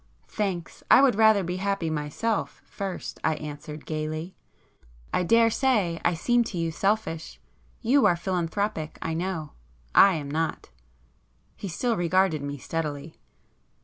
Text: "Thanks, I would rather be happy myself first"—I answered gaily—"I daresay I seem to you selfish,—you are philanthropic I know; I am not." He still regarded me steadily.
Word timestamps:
"Thanks, 0.29 0.81
I 0.89 0.99
would 0.99 1.13
rather 1.13 1.43
be 1.43 1.57
happy 1.57 1.91
myself 1.91 2.63
first"—I 2.65 3.35
answered 3.35 3.85
gaily—"I 3.85 5.21
daresay 5.21 6.01
I 6.03 6.15
seem 6.15 6.43
to 6.45 6.57
you 6.57 6.71
selfish,—you 6.71 8.07
are 8.07 8.15
philanthropic 8.15 8.97
I 9.03 9.13
know; 9.13 9.51
I 9.93 10.15
am 10.15 10.31
not." 10.31 10.71
He 11.55 11.67
still 11.67 11.95
regarded 11.95 12.41
me 12.41 12.57
steadily. 12.57 13.13